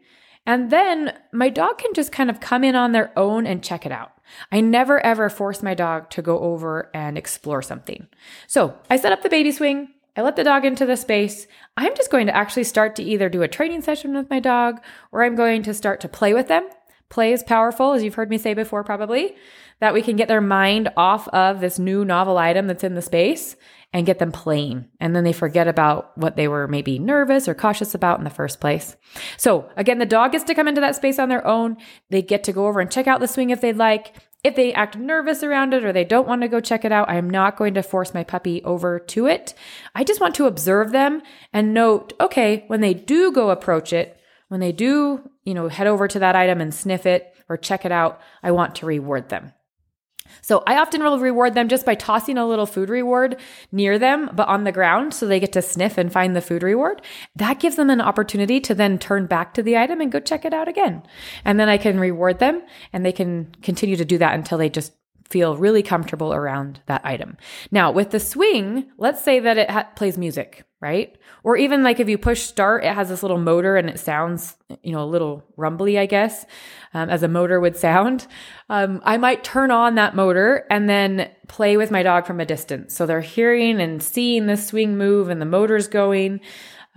And 0.45 0.69
then 0.69 1.13
my 1.33 1.49
dog 1.49 1.77
can 1.77 1.93
just 1.93 2.11
kind 2.11 2.29
of 2.29 2.39
come 2.39 2.63
in 2.63 2.75
on 2.75 2.93
their 2.93 3.11
own 3.17 3.45
and 3.45 3.63
check 3.63 3.85
it 3.85 3.91
out. 3.91 4.11
I 4.51 4.61
never 4.61 5.05
ever 5.05 5.29
force 5.29 5.63
my 5.63 5.73
dog 5.73 6.09
to 6.11 6.21
go 6.21 6.39
over 6.39 6.89
and 6.93 7.17
explore 7.17 7.61
something. 7.61 8.07
So 8.47 8.75
I 8.89 8.97
set 8.97 9.11
up 9.11 9.23
the 9.23 9.29
baby 9.29 9.51
swing. 9.51 9.89
I 10.17 10.21
let 10.21 10.35
the 10.35 10.43
dog 10.43 10.65
into 10.65 10.85
the 10.85 10.97
space. 10.97 11.45
I'm 11.77 11.95
just 11.95 12.09
going 12.09 12.25
to 12.25 12.35
actually 12.35 12.63
start 12.63 12.95
to 12.95 13.03
either 13.03 13.29
do 13.29 13.43
a 13.43 13.47
training 13.47 13.83
session 13.83 14.15
with 14.15 14.31
my 14.31 14.39
dog 14.39 14.81
or 15.11 15.23
I'm 15.23 15.35
going 15.35 15.61
to 15.63 15.75
start 15.75 16.01
to 16.01 16.09
play 16.09 16.33
with 16.33 16.47
them. 16.47 16.67
Play 17.09 17.31
is 17.31 17.43
powerful, 17.43 17.93
as 17.93 18.03
you've 18.03 18.15
heard 18.15 18.29
me 18.29 18.39
say 18.39 18.53
before, 18.53 18.83
probably, 18.83 19.35
that 19.79 19.93
we 19.93 20.01
can 20.01 20.15
get 20.15 20.27
their 20.27 20.41
mind 20.41 20.89
off 20.97 21.27
of 21.29 21.61
this 21.61 21.77
new 21.79 22.03
novel 22.03 22.37
item 22.37 22.65
that's 22.65 22.83
in 22.83 22.95
the 22.95 23.01
space 23.01 23.55
and 23.93 24.05
get 24.05 24.19
them 24.19 24.31
playing. 24.31 24.89
And 24.99 25.15
then 25.15 25.23
they 25.23 25.31
forget 25.31 25.67
about 25.67 26.17
what 26.17 26.35
they 26.35 26.47
were 26.47 26.67
maybe 26.67 26.99
nervous 26.99 27.47
or 27.47 27.53
cautious 27.53 27.95
about 27.95 28.17
in 28.17 28.25
the 28.25 28.29
first 28.29 28.59
place. 28.59 28.97
So 29.37 29.69
again, 29.77 29.99
the 29.99 30.05
dog 30.05 30.33
gets 30.33 30.43
to 30.45 30.55
come 30.55 30.67
into 30.67 30.81
that 30.81 30.95
space 30.95 31.19
on 31.19 31.29
their 31.29 31.45
own. 31.45 31.77
They 32.09 32.21
get 32.21 32.43
to 32.45 32.51
go 32.51 32.67
over 32.67 32.81
and 32.81 32.91
check 32.91 33.07
out 33.07 33.21
the 33.21 33.27
swing 33.27 33.51
if 33.51 33.61
they'd 33.61 33.77
like. 33.77 34.13
If 34.47 34.55
they 34.55 34.73
act 34.73 34.95
nervous 34.95 35.44
around 35.44 35.73
it 35.73 35.83
or 35.83 35.91
they 35.91 36.05
don't 36.05 36.25
want 36.25 36.41
to 36.41 36.47
go 36.47 36.61
check 36.61 36.85
it 36.85 36.91
out, 36.94 37.09
I 37.09 37.17
am 37.17 37.29
not 37.29 37.57
going 37.57 37.73
to 37.73 37.83
force 37.83 38.13
my 38.13 38.23
puppy 38.23 38.63
over 38.63 38.97
to 38.97 39.25
it. 39.25 39.53
I 39.94 40.05
just 40.05 40.21
want 40.21 40.35
to 40.35 40.45
observe 40.45 40.94
them 40.94 41.21
and 41.51 41.73
note, 41.73 42.13
okay, 42.21 42.63
when 42.67 42.79
they 42.79 42.94
do 42.94 43.33
go 43.33 43.49
approach 43.49 43.91
it, 43.91 44.17
when 44.47 44.61
they 44.61 44.71
do, 44.71 45.29
you 45.44 45.53
know, 45.53 45.67
head 45.67 45.85
over 45.85 46.07
to 46.07 46.19
that 46.19 46.38
item 46.38 46.61
and 46.61 46.73
sniff 46.73 47.05
it 47.05 47.35
or 47.49 47.57
check 47.57 47.83
it 47.83 47.91
out, 47.91 48.21
I 48.41 48.51
want 48.51 48.75
to 48.75 48.85
reward 48.85 49.27
them. 49.27 49.51
So 50.41 50.63
I 50.68 50.77
often 50.77 51.03
will 51.03 51.19
reward 51.19 51.53
them 51.53 51.68
just 51.68 51.85
by 51.85 51.95
tossing 51.95 52.38
a 52.38 52.47
little 52.47 52.65
food 52.65 52.89
reward 52.89 53.39
near 53.71 53.97
them, 53.97 54.29
but 54.33 54.47
on 54.47 54.63
the 54.63 54.71
ground 54.71 55.13
so 55.13 55.27
they 55.27 55.39
get 55.39 55.53
to 55.53 55.62
sniff 55.62 55.97
and 55.97 56.12
find 56.12 56.35
the 56.35 56.41
food 56.41 56.63
reward. 56.63 57.01
That 57.35 57.59
gives 57.59 57.75
them 57.75 57.89
an 57.89 58.01
opportunity 58.01 58.59
to 58.62 58.75
then 58.75 58.97
turn 58.97 59.25
back 59.25 59.53
to 59.53 59.63
the 59.63 59.77
item 59.77 60.01
and 60.01 60.12
go 60.12 60.19
check 60.19 60.45
it 60.45 60.53
out 60.53 60.68
again. 60.68 61.03
And 61.45 61.59
then 61.59 61.69
I 61.69 61.77
can 61.77 62.00
reward 62.00 62.39
them 62.39 62.62
and 62.91 63.06
they 63.06 63.12
can 63.12 63.53
continue 63.62 63.95
to 63.95 64.06
do 64.06 64.18
that 64.18 64.35
until 64.35 64.57
they 64.57 64.69
just 64.69 64.94
feel 65.29 65.57
really 65.57 65.83
comfortable 65.83 66.33
around 66.33 66.81
that 66.85 67.01
item. 67.06 67.38
Now, 67.71 67.91
with 67.91 68.12
the 68.12 68.19
swing, 68.19 68.91
let's 68.97 69.24
say 69.24 69.39
that 69.39 69.57
it 69.57 69.69
ha- 69.69 69.89
plays 69.95 70.18
music 70.18 70.65
right? 70.79 71.18
Or 71.44 71.57
even 71.57 71.81
like 71.81 72.00
if 72.00 72.07
you 72.07 72.18
push 72.18 72.41
start, 72.41 72.83
it 72.83 72.94
has 72.94 73.09
this 73.09 73.24
little 73.24 73.39
motor 73.39 73.77
and 73.77 73.89
it 73.89 74.00
sounds, 74.00 74.56
you 74.83 74.91
know, 74.91 75.03
a 75.03 75.06
little 75.06 75.44
rumbly, 75.56 75.97
I 75.97 76.06
guess, 76.06 76.45
um, 76.94 77.09
as 77.09 77.24
a 77.24 77.27
motor 77.27 77.60
would 77.60 77.75
sound. 77.75 78.27
Um, 78.69 79.01
I 79.05 79.15
might 79.15 79.46
turn 79.46 79.72
on 79.72 79.96
that 79.96 80.13
motor 80.13 80.65
and 80.69 80.89
then 80.89 81.31
play 81.48 81.77
with 81.77 81.89
my 81.89 82.03
dog 82.03 82.25
from 82.25 82.41
a 82.41 82.46
distance. 82.46 82.93
So 82.93 83.05
they're 83.05 83.22
hearing 83.22 83.79
and 83.79 84.03
seeing 84.03 84.48
the 84.48 84.57
swing 84.57 84.98
move 84.98 85.29
and 85.29 85.39
the 85.39 85.46
motor's 85.46 85.88
going. 85.88 86.41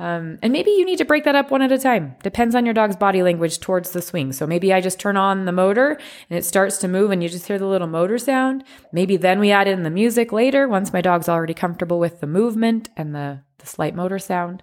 Um, 0.00 0.38
and 0.42 0.50
maybe 0.50 0.70
you 0.70 0.86
need 0.86 0.96
to 0.96 1.04
break 1.04 1.24
that 1.24 1.34
up 1.34 1.50
one 1.50 1.60
at 1.60 1.70
a 1.70 1.78
time. 1.78 2.16
Depends 2.22 2.54
on 2.54 2.64
your 2.64 2.72
dog's 2.72 2.96
body 2.96 3.22
language 3.22 3.60
towards 3.60 3.90
the 3.90 4.00
swing. 4.00 4.32
So 4.32 4.46
maybe 4.46 4.72
I 4.72 4.80
just 4.80 4.98
turn 4.98 5.18
on 5.18 5.44
the 5.44 5.52
motor 5.52 6.00
and 6.30 6.38
it 6.38 6.44
starts 6.46 6.78
to 6.78 6.88
move 6.88 7.10
and 7.10 7.22
you 7.22 7.28
just 7.28 7.46
hear 7.46 7.58
the 7.58 7.66
little 7.66 7.86
motor 7.86 8.16
sound. 8.16 8.64
Maybe 8.92 9.18
then 9.18 9.40
we 9.40 9.50
add 9.50 9.68
in 9.68 9.82
the 9.82 9.90
music 9.90 10.32
later 10.32 10.66
once 10.66 10.94
my 10.94 11.02
dog's 11.02 11.28
already 11.28 11.52
comfortable 11.52 11.98
with 11.98 12.20
the 12.20 12.26
movement 12.26 12.88
and 12.96 13.14
the 13.14 13.42
the 13.58 13.66
slight 13.66 13.94
motor 13.94 14.18
sound. 14.18 14.62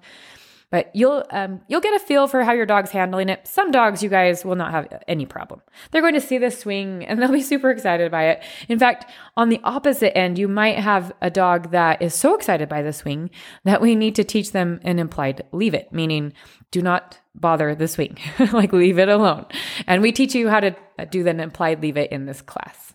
But 0.69 0.91
you'll 0.93 1.24
um, 1.29 1.62
you'll 1.69 1.81
get 1.81 1.93
a 1.93 2.00
feel 2.00 2.27
for 2.27 2.43
how 2.43 2.51
your 2.51 2.65
dog's 2.65 2.91
handling 2.91 3.29
it. 3.29 3.47
Some 3.47 3.71
dogs, 3.71 4.03
you 4.03 4.09
guys, 4.09 4.43
will 4.43 4.55
not 4.55 4.71
have 4.71 5.01
any 5.07 5.25
problem. 5.25 5.62
They're 5.91 6.01
going 6.01 6.13
to 6.13 6.21
see 6.21 6.38
this 6.38 6.59
swing 6.59 7.05
and 7.07 7.21
they'll 7.21 7.31
be 7.31 7.41
super 7.41 7.69
excited 7.69 8.12
by 8.12 8.25
it. 8.29 8.43
In 8.67 8.77
fact, 8.77 9.09
on 9.38 9.50
the 9.50 9.62
opposite 9.63 10.17
end, 10.17 10.38
you 10.38 10.47
might 10.47 10.77
have 10.77 11.13
a 11.21 11.29
dog 11.29 11.71
that 11.71 12.01
is 12.01 12.13
so 12.13 12.36
excited 12.36 12.67
by 12.67 12.81
the 12.81 12.91
swing 12.91 13.29
that 13.63 13.81
we 13.81 13.95
need 13.95 14.15
to 14.15 14.24
teach 14.24 14.51
them 14.51 14.79
an 14.83 15.00
implied 15.00 15.43
leave 15.51 15.74
it, 15.74 15.91
meaning 15.93 16.33
do 16.71 16.81
not 16.81 17.19
bother 17.33 17.74
the 17.74 17.88
swing, 17.88 18.17
like 18.51 18.74
leave 18.74 19.00
it 19.00 19.09
alone. 19.09 19.45
And 19.86 20.01
we 20.01 20.12
teach 20.12 20.36
you 20.36 20.50
how 20.50 20.59
to 20.59 20.75
do 21.09 21.24
the 21.24 21.39
implied 21.39 21.81
leave 21.81 21.97
it 21.97 22.12
in 22.12 22.25
this 22.25 22.41
class. 22.41 22.93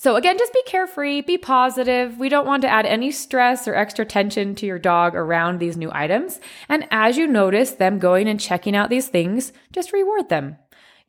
So, 0.00 0.14
again, 0.14 0.38
just 0.38 0.52
be 0.52 0.62
carefree, 0.64 1.22
be 1.22 1.36
positive. 1.36 2.18
We 2.18 2.28
don't 2.28 2.46
want 2.46 2.62
to 2.62 2.68
add 2.68 2.86
any 2.86 3.10
stress 3.10 3.66
or 3.66 3.74
extra 3.74 4.06
tension 4.06 4.54
to 4.54 4.66
your 4.66 4.78
dog 4.78 5.16
around 5.16 5.58
these 5.58 5.76
new 5.76 5.90
items. 5.92 6.38
And 6.68 6.86
as 6.92 7.16
you 7.16 7.26
notice 7.26 7.72
them 7.72 7.98
going 7.98 8.28
and 8.28 8.38
checking 8.38 8.76
out 8.76 8.90
these 8.90 9.08
things, 9.08 9.52
just 9.72 9.92
reward 9.92 10.28
them. 10.28 10.56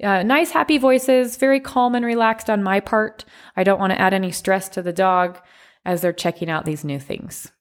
Uh, 0.04 0.24
nice, 0.24 0.52
happy 0.52 0.80
voices, 0.80 1.38
very 1.38 1.60
calm 1.60 1.94
and 1.94 2.04
relaxed 2.04 2.50
on 2.50 2.64
my 2.64 2.80
part. 2.80 3.26
I 3.56 3.64
don't 3.64 3.80
want 3.80 3.92
to 3.92 4.02
add 4.02 4.14
any 4.14 4.32
stress 4.32 4.68
to 4.70 4.82
the 4.82 4.94
dog 4.94 5.40
as 5.86 6.02
they're 6.02 6.12
checking 6.12 6.50
out 6.50 6.66
these 6.66 6.84
new 6.84 7.00
things. 7.00 7.52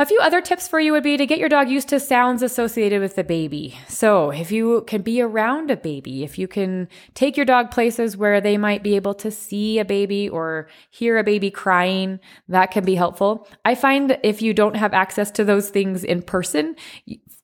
A 0.00 0.06
few 0.06 0.18
other 0.20 0.40
tips 0.40 0.66
for 0.66 0.80
you 0.80 0.92
would 0.92 1.02
be 1.02 1.18
to 1.18 1.26
get 1.26 1.38
your 1.38 1.50
dog 1.50 1.68
used 1.68 1.90
to 1.90 2.00
sounds 2.00 2.42
associated 2.42 3.02
with 3.02 3.16
the 3.16 3.22
baby. 3.22 3.78
So, 3.86 4.30
if 4.30 4.50
you 4.50 4.82
can 4.86 5.02
be 5.02 5.20
around 5.20 5.70
a 5.70 5.76
baby, 5.76 6.24
if 6.24 6.38
you 6.38 6.48
can 6.48 6.88
take 7.12 7.36
your 7.36 7.44
dog 7.44 7.70
places 7.70 8.16
where 8.16 8.40
they 8.40 8.56
might 8.56 8.82
be 8.82 8.96
able 8.96 9.12
to 9.16 9.30
see 9.30 9.78
a 9.78 9.84
baby 9.84 10.26
or 10.26 10.68
hear 10.88 11.18
a 11.18 11.22
baby 11.22 11.50
crying, 11.50 12.18
that 12.48 12.70
can 12.70 12.82
be 12.82 12.94
helpful. 12.94 13.46
I 13.66 13.74
find 13.74 14.18
if 14.22 14.40
you 14.40 14.54
don't 14.54 14.76
have 14.76 14.94
access 14.94 15.30
to 15.32 15.44
those 15.44 15.68
things 15.68 16.02
in 16.02 16.22
person, 16.22 16.76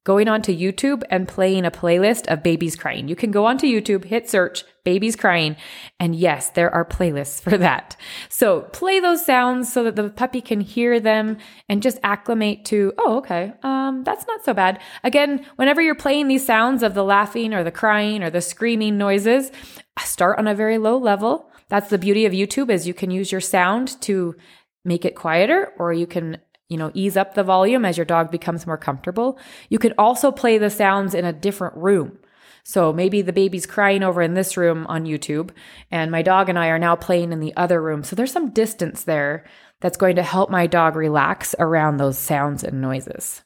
going 0.07 0.29
onto 0.29 0.57
YouTube 0.57 1.03
and 1.11 1.27
playing 1.27 1.65
a 1.65 1.71
playlist 1.71 2.29
of 2.29 2.41
babies 2.41 2.77
crying. 2.77 3.09
You 3.09 3.17
can 3.17 3.33
go 3.33 3.45
onto 3.45 3.67
YouTube, 3.67 4.05
hit 4.05 4.31
search, 4.31 4.63
babies 4.85 5.17
crying, 5.17 5.57
and 5.99 6.15
yes, 6.15 6.51
there 6.51 6.73
are 6.73 6.85
playlists 6.85 7.41
for 7.47 7.59
that. 7.59 7.97
So 8.29 8.63
play 8.73 9.01
those 9.01 9.27
sounds 9.27 9.73
so 9.73 9.83
that 9.83 9.97
the 9.97 10.09
puppy 10.09 10.41
can 10.41 10.61
hear 10.61 11.01
them 11.01 11.39
and 11.69 11.83
just 11.83 11.99
acclimate 12.05 12.65
to, 12.67 12.93
oh, 12.99 13.19
okay, 13.19 13.53
um, 13.65 14.05
that's 14.05 14.29
not 14.29 14.45
so 14.45 14.55
bad. 14.55 14.81
Again, 15.03 15.45
whenever 15.57 15.83
you're 15.83 15.97
playing 15.97 16.29
these 16.29 16.47
sounds 16.47 16.85
of 16.85 16.95
the 16.95 17.03
laughing 17.03 17.53
or 17.53 17.65
the 17.65 17.73
crying 17.73 18.23
or 18.23 18.31
the 18.31 18.41
screaming 18.41 18.97
noises, 18.97 19.51
start 19.99 20.39
on 20.39 20.47
a 20.47 20.55
very 20.55 20.79
low 20.79 20.97
level. 20.97 21.51
That's 21.69 21.91
the 21.91 21.99
beauty 21.99 22.25
of 22.27 22.33
YouTube 22.33 22.71
is 22.71 22.87
you 22.87 22.95
can 22.95 23.11
use 23.11 23.33
your 23.33 23.41
sound 23.41 24.01
to 24.03 24.37
make 24.85 25.05
it 25.05 25.17
quieter 25.17 25.73
or 25.79 25.93
you 25.93 26.07
can 26.07 26.39
you 26.69 26.77
know, 26.77 26.91
ease 26.95 27.17
up 27.17 27.35
the 27.35 27.45
volume 27.45 27.85
as 27.85 27.97
your 27.97 28.05
dog 28.05 28.31
becomes 28.31 28.67
more 28.67 28.79
comfortable. 28.79 29.39
You 29.69 29.79
could 29.79 29.95
also 29.97 30.33
play 30.33 30.59
the 30.59 30.71
sounds 30.71 31.15
in 31.15 31.25
a 31.25 31.33
different 31.33 31.77
room. 31.77 32.19
So 32.65 32.93
maybe 32.93 33.23
the 33.23 33.33
baby's 33.33 33.65
crying 33.65 34.03
over 34.03 34.21
in 34.21 34.35
this 34.35 34.57
room 34.57 34.87
on 34.89 35.05
YouTube, 35.05 35.51
and 35.93 36.11
my 36.11 36.23
dog 36.23 36.49
and 36.49 36.59
I 36.59 36.67
are 36.69 36.81
now 36.81 36.97
playing 36.97 37.31
in 37.33 37.39
the 37.39 37.57
other 37.57 37.81
room. 37.81 38.03
So 38.03 38.17
there's 38.17 38.33
some 38.33 38.51
distance 38.51 39.05
there 39.05 39.45
that's 39.81 39.97
going 39.97 40.17
to 40.17 40.23
help 40.25 40.51
my 40.51 40.67
dog 40.67 40.97
relax 40.97 41.55
around 41.61 41.99
those 41.99 42.19
sounds 42.19 42.65
and 42.65 42.81
noises. 42.81 43.43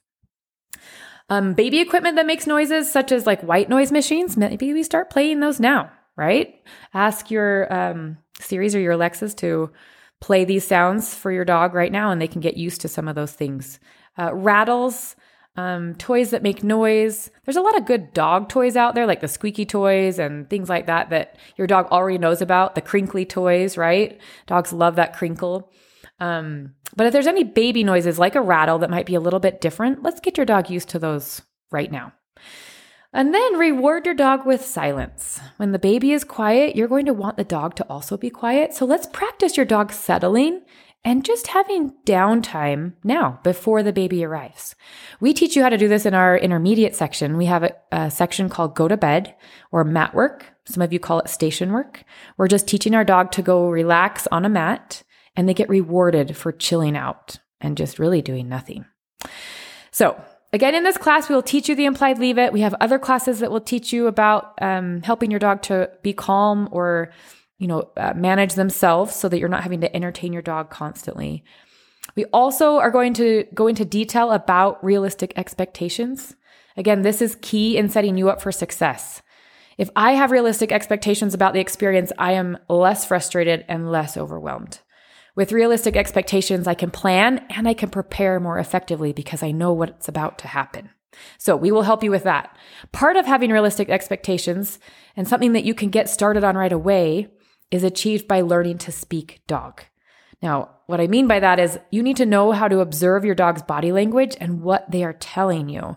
Um, 1.28 1.52
baby 1.52 1.80
equipment 1.80 2.16
that 2.16 2.26
makes 2.26 2.46
noises, 2.46 2.90
such 2.90 3.12
as 3.12 3.26
like 3.26 3.42
white 3.42 3.68
noise 3.68 3.92
machines, 3.92 4.38
maybe 4.38 4.72
we 4.72 4.82
start 4.82 5.10
playing 5.10 5.40
those 5.40 5.60
now, 5.60 5.92
right? 6.16 6.54
Ask 6.94 7.30
your 7.30 7.72
um, 7.72 8.16
Siris 8.40 8.74
or 8.74 8.80
your 8.80 8.92
Alexas 8.92 9.34
to 9.34 9.70
play 10.20 10.44
these 10.44 10.66
sounds 10.66 11.14
for 11.14 11.32
your 11.32 11.44
dog 11.44 11.74
right 11.74 11.92
now 11.92 12.10
and 12.10 12.20
they 12.20 12.28
can 12.28 12.40
get 12.40 12.56
used 12.56 12.80
to 12.82 12.88
some 12.88 13.08
of 13.08 13.14
those 13.14 13.32
things. 13.32 13.80
Uh, 14.18 14.34
rattles, 14.34 15.16
um, 15.56 15.94
toys 15.96 16.30
that 16.30 16.42
make 16.42 16.62
noise. 16.62 17.30
There's 17.44 17.56
a 17.56 17.62
lot 17.62 17.76
of 17.76 17.86
good 17.86 18.12
dog 18.12 18.48
toys 18.48 18.76
out 18.76 18.94
there, 18.94 19.06
like 19.06 19.20
the 19.20 19.28
squeaky 19.28 19.66
toys 19.66 20.18
and 20.18 20.48
things 20.48 20.68
like 20.68 20.86
that, 20.86 21.10
that 21.10 21.36
your 21.56 21.66
dog 21.66 21.86
already 21.90 22.18
knows 22.18 22.40
about. 22.40 22.74
The 22.74 22.80
crinkly 22.80 23.24
toys, 23.24 23.76
right? 23.76 24.20
Dogs 24.46 24.72
love 24.72 24.96
that 24.96 25.16
crinkle. 25.16 25.72
Um, 26.18 26.74
but 26.96 27.06
if 27.06 27.12
there's 27.12 27.26
any 27.26 27.44
baby 27.44 27.82
noises 27.82 28.18
like 28.18 28.34
a 28.34 28.42
rattle 28.42 28.78
that 28.78 28.90
might 28.90 29.06
be 29.06 29.14
a 29.14 29.20
little 29.20 29.40
bit 29.40 29.60
different, 29.60 30.02
let's 30.02 30.20
get 30.20 30.36
your 30.36 30.46
dog 30.46 30.70
used 30.70 30.88
to 30.90 30.98
those 30.98 31.42
right 31.70 31.90
now. 31.90 32.12
And 33.12 33.34
then 33.34 33.58
reward 33.58 34.06
your 34.06 34.14
dog 34.14 34.46
with 34.46 34.64
silence. 34.64 35.40
When 35.56 35.72
the 35.72 35.80
baby 35.80 36.12
is 36.12 36.22
quiet, 36.22 36.76
you're 36.76 36.86
going 36.86 37.06
to 37.06 37.12
want 37.12 37.36
the 37.36 37.44
dog 37.44 37.74
to 37.76 37.86
also 37.88 38.16
be 38.16 38.30
quiet. 38.30 38.72
So 38.72 38.84
let's 38.84 39.08
practice 39.08 39.56
your 39.56 39.66
dog 39.66 39.92
settling 39.92 40.62
and 41.02 41.24
just 41.24 41.48
having 41.48 41.94
downtime 42.06 42.92
now 43.02 43.40
before 43.42 43.82
the 43.82 43.92
baby 43.92 44.24
arrives. 44.24 44.76
We 45.18 45.32
teach 45.32 45.56
you 45.56 45.62
how 45.62 45.70
to 45.70 45.78
do 45.78 45.88
this 45.88 46.06
in 46.06 46.14
our 46.14 46.36
intermediate 46.36 46.94
section. 46.94 47.36
We 47.36 47.46
have 47.46 47.64
a, 47.64 47.74
a, 47.90 48.10
section 48.10 48.48
called 48.48 48.76
go 48.76 48.86
to 48.86 48.96
bed 48.96 49.34
or 49.72 49.82
mat 49.82 50.14
work. 50.14 50.46
Some 50.66 50.82
of 50.82 50.92
you 50.92 51.00
call 51.00 51.18
it 51.20 51.28
station 51.28 51.72
work. 51.72 52.04
We're 52.36 52.48
just 52.48 52.68
teaching 52.68 52.94
our 52.94 53.04
dog 53.04 53.32
to 53.32 53.42
go 53.42 53.70
relax 53.70 54.28
on 54.30 54.44
a 54.44 54.50
mat 54.50 55.02
and 55.34 55.48
they 55.48 55.54
get 55.54 55.68
rewarded 55.68 56.36
for 56.36 56.52
chilling 56.52 56.96
out 56.96 57.38
and 57.60 57.76
just 57.76 57.98
really 57.98 58.22
doing 58.22 58.48
nothing. 58.48 58.84
So 59.90 60.22
Again, 60.52 60.74
in 60.74 60.82
this 60.82 60.98
class, 60.98 61.28
we 61.28 61.34
will 61.34 61.42
teach 61.42 61.68
you 61.68 61.76
the 61.76 61.84
implied 61.84 62.18
leave 62.18 62.36
it. 62.36 62.52
We 62.52 62.62
have 62.62 62.74
other 62.80 62.98
classes 62.98 63.38
that 63.38 63.52
will 63.52 63.60
teach 63.60 63.92
you 63.92 64.08
about 64.08 64.54
um, 64.60 65.00
helping 65.02 65.30
your 65.30 65.38
dog 65.38 65.62
to 65.62 65.90
be 66.02 66.12
calm 66.12 66.68
or, 66.72 67.12
you 67.58 67.68
know, 67.68 67.90
uh, 67.96 68.14
manage 68.16 68.54
themselves 68.54 69.14
so 69.14 69.28
that 69.28 69.38
you're 69.38 69.48
not 69.48 69.62
having 69.62 69.80
to 69.82 69.94
entertain 69.94 70.32
your 70.32 70.42
dog 70.42 70.70
constantly. 70.70 71.44
We 72.16 72.24
also 72.26 72.78
are 72.78 72.90
going 72.90 73.14
to 73.14 73.44
go 73.54 73.68
into 73.68 73.84
detail 73.84 74.32
about 74.32 74.82
realistic 74.82 75.32
expectations. 75.36 76.34
Again, 76.76 77.02
this 77.02 77.22
is 77.22 77.38
key 77.40 77.76
in 77.76 77.88
setting 77.88 78.16
you 78.16 78.28
up 78.28 78.42
for 78.42 78.50
success. 78.50 79.22
If 79.78 79.88
I 79.94 80.12
have 80.12 80.32
realistic 80.32 80.72
expectations 80.72 81.32
about 81.32 81.54
the 81.54 81.60
experience, 81.60 82.12
I 82.18 82.32
am 82.32 82.58
less 82.68 83.04
frustrated 83.04 83.64
and 83.68 83.90
less 83.90 84.16
overwhelmed. 84.16 84.80
With 85.36 85.52
realistic 85.52 85.96
expectations, 85.96 86.66
I 86.66 86.74
can 86.74 86.90
plan 86.90 87.44
and 87.50 87.68
I 87.68 87.74
can 87.74 87.90
prepare 87.90 88.40
more 88.40 88.58
effectively 88.58 89.12
because 89.12 89.42
I 89.42 89.50
know 89.50 89.72
what's 89.72 90.08
about 90.08 90.38
to 90.38 90.48
happen. 90.48 90.90
So 91.38 91.56
we 91.56 91.70
will 91.70 91.82
help 91.82 92.02
you 92.02 92.10
with 92.10 92.24
that. 92.24 92.56
Part 92.92 93.16
of 93.16 93.26
having 93.26 93.50
realistic 93.50 93.88
expectations 93.88 94.78
and 95.16 95.26
something 95.26 95.52
that 95.52 95.64
you 95.64 95.74
can 95.74 95.90
get 95.90 96.08
started 96.08 96.44
on 96.44 96.56
right 96.56 96.72
away 96.72 97.28
is 97.70 97.84
achieved 97.84 98.26
by 98.26 98.40
learning 98.40 98.78
to 98.78 98.92
speak 98.92 99.42
dog. 99.46 99.82
Now, 100.42 100.70
what 100.86 101.00
I 101.00 101.06
mean 101.06 101.26
by 101.26 101.40
that 101.40 101.58
is 101.58 101.78
you 101.90 102.02
need 102.02 102.16
to 102.16 102.26
know 102.26 102.52
how 102.52 102.68
to 102.68 102.80
observe 102.80 103.24
your 103.24 103.34
dog's 103.34 103.62
body 103.62 103.92
language 103.92 104.36
and 104.40 104.62
what 104.62 104.90
they 104.90 105.04
are 105.04 105.12
telling 105.12 105.68
you. 105.68 105.96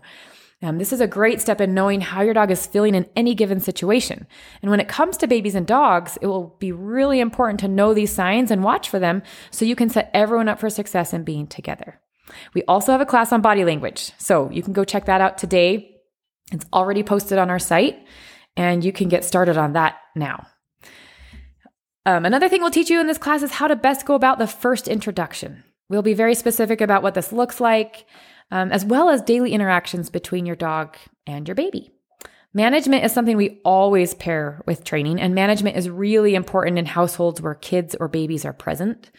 Um, 0.64 0.78
this 0.78 0.94
is 0.94 1.00
a 1.02 1.06
great 1.06 1.42
step 1.42 1.60
in 1.60 1.74
knowing 1.74 2.00
how 2.00 2.22
your 2.22 2.32
dog 2.32 2.50
is 2.50 2.66
feeling 2.66 2.94
in 2.94 3.06
any 3.14 3.34
given 3.34 3.60
situation. 3.60 4.26
And 4.62 4.70
when 4.70 4.80
it 4.80 4.88
comes 4.88 5.18
to 5.18 5.26
babies 5.26 5.54
and 5.54 5.66
dogs, 5.66 6.16
it 6.22 6.26
will 6.26 6.56
be 6.58 6.72
really 6.72 7.20
important 7.20 7.60
to 7.60 7.68
know 7.68 7.92
these 7.92 8.12
signs 8.12 8.50
and 8.50 8.64
watch 8.64 8.88
for 8.88 8.98
them 8.98 9.22
so 9.50 9.66
you 9.66 9.76
can 9.76 9.90
set 9.90 10.10
everyone 10.14 10.48
up 10.48 10.58
for 10.58 10.70
success 10.70 11.12
in 11.12 11.22
being 11.22 11.46
together. 11.46 12.00
We 12.54 12.62
also 12.62 12.92
have 12.92 13.02
a 13.02 13.06
class 13.06 13.30
on 13.30 13.42
body 13.42 13.62
language. 13.62 14.12
So 14.16 14.50
you 14.50 14.62
can 14.62 14.72
go 14.72 14.84
check 14.84 15.04
that 15.04 15.20
out 15.20 15.36
today. 15.36 16.00
It's 16.50 16.64
already 16.72 17.02
posted 17.02 17.36
on 17.36 17.50
our 17.50 17.58
site, 17.58 17.98
and 18.56 18.82
you 18.82 18.92
can 18.92 19.10
get 19.10 19.24
started 19.24 19.58
on 19.58 19.74
that 19.74 19.96
now. 20.16 20.46
Um, 22.06 22.24
another 22.24 22.48
thing 22.48 22.62
we'll 22.62 22.70
teach 22.70 22.88
you 22.88 23.00
in 23.00 23.06
this 23.06 23.18
class 23.18 23.42
is 23.42 23.50
how 23.50 23.66
to 23.66 23.76
best 23.76 24.06
go 24.06 24.14
about 24.14 24.38
the 24.38 24.46
first 24.46 24.88
introduction. 24.88 25.62
We'll 25.90 26.02
be 26.02 26.14
very 26.14 26.34
specific 26.34 26.80
about 26.80 27.02
what 27.02 27.12
this 27.12 27.32
looks 27.32 27.60
like, 27.60 28.06
um, 28.50 28.72
as 28.72 28.84
well 28.84 29.10
as 29.10 29.22
daily 29.22 29.52
interactions 29.52 30.10
between 30.10 30.46
your 30.46 30.56
dog 30.56 30.96
and 31.26 31.48
your 31.48 31.54
baby. 31.54 31.90
Management 32.56 33.04
is 33.04 33.12
something 33.12 33.36
we 33.36 33.60
always 33.64 34.14
pair 34.14 34.62
with 34.64 34.84
training, 34.84 35.20
and 35.20 35.34
management 35.34 35.76
is 35.76 35.90
really 35.90 36.36
important 36.36 36.78
in 36.78 36.86
households 36.86 37.40
where 37.40 37.54
kids 37.54 37.96
or 37.98 38.06
babies 38.06 38.44
are 38.44 38.52
present. 38.52 39.10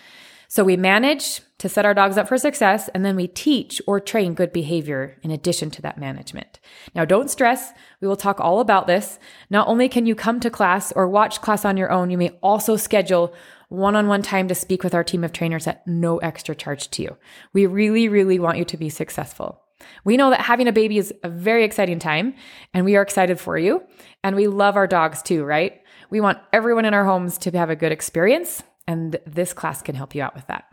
So 0.47 0.63
we 0.63 0.77
manage 0.77 1.41
to 1.57 1.67
set 1.67 1.85
our 1.85 1.93
dogs 1.93 2.17
up 2.17 2.29
for 2.29 2.37
success, 2.37 2.89
and 2.93 3.03
then 3.03 3.17
we 3.17 3.27
teach 3.27 3.81
or 3.87 3.99
train 3.99 4.35
good 4.35 4.53
behavior 4.53 5.17
in 5.21 5.31
addition 5.31 5.69
to 5.71 5.81
that 5.81 5.97
management. 5.97 6.61
Now, 6.93 7.03
don't 7.03 7.29
stress. 7.29 7.73
We 7.99 8.07
will 8.07 8.15
talk 8.15 8.39
all 8.39 8.61
about 8.61 8.87
this. 8.87 9.19
Not 9.49 9.67
only 9.67 9.89
can 9.89 10.05
you 10.05 10.15
come 10.15 10.39
to 10.39 10.49
class 10.49 10.93
or 10.93 11.09
watch 11.09 11.41
class 11.41 11.65
on 11.65 11.75
your 11.75 11.91
own, 11.91 12.09
you 12.09 12.17
may 12.17 12.29
also 12.41 12.77
schedule 12.77 13.33
one 13.69 13.95
on 13.95 14.07
one 14.07 14.21
time 14.21 14.47
to 14.47 14.55
speak 14.55 14.83
with 14.83 14.93
our 14.93 15.03
team 15.03 15.23
of 15.23 15.31
trainers 15.33 15.67
at 15.67 15.85
no 15.87 16.17
extra 16.17 16.55
charge 16.55 16.89
to 16.91 17.01
you. 17.01 17.17
We 17.53 17.65
really, 17.65 18.07
really 18.07 18.39
want 18.39 18.57
you 18.57 18.65
to 18.65 18.77
be 18.77 18.89
successful. 18.89 19.61
We 20.03 20.17
know 20.17 20.29
that 20.29 20.41
having 20.41 20.67
a 20.67 20.73
baby 20.73 20.97
is 20.97 21.13
a 21.23 21.29
very 21.29 21.63
exciting 21.63 21.99
time, 21.99 22.35
and 22.73 22.85
we 22.85 22.95
are 22.95 23.01
excited 23.01 23.39
for 23.39 23.57
you. 23.57 23.83
And 24.23 24.35
we 24.35 24.47
love 24.47 24.75
our 24.75 24.87
dogs 24.87 25.21
too, 25.21 25.43
right? 25.43 25.81
We 26.09 26.21
want 26.21 26.39
everyone 26.53 26.85
in 26.85 26.93
our 26.93 27.05
homes 27.05 27.37
to 27.39 27.51
have 27.51 27.69
a 27.69 27.75
good 27.75 27.91
experience, 27.91 28.63
and 28.87 29.17
this 29.25 29.53
class 29.53 29.81
can 29.81 29.95
help 29.95 30.15
you 30.15 30.21
out 30.21 30.35
with 30.35 30.47
that. 30.47 30.65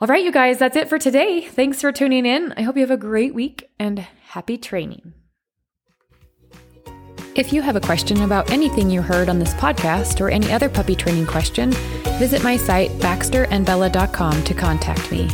All 0.00 0.08
right, 0.08 0.24
you 0.24 0.32
guys, 0.32 0.58
that's 0.58 0.76
it 0.76 0.88
for 0.88 0.98
today. 0.98 1.42
Thanks 1.42 1.80
for 1.80 1.92
tuning 1.92 2.24
in. 2.24 2.54
I 2.56 2.62
hope 2.62 2.76
you 2.76 2.82
have 2.82 2.90
a 2.90 2.96
great 2.96 3.34
week 3.34 3.70
and 3.78 3.98
happy 3.98 4.56
training. 4.56 5.12
If 7.40 7.54
you 7.54 7.62
have 7.62 7.74
a 7.74 7.80
question 7.80 8.20
about 8.20 8.50
anything 8.50 8.90
you 8.90 9.00
heard 9.00 9.30
on 9.30 9.38
this 9.38 9.54
podcast 9.54 10.20
or 10.20 10.28
any 10.28 10.52
other 10.52 10.68
puppy 10.68 10.94
training 10.94 11.24
question, 11.24 11.72
visit 12.18 12.44
my 12.44 12.58
site 12.58 12.90
baxterandbella.com 12.98 14.44
to 14.44 14.52
contact 14.52 15.10
me. 15.10 15.26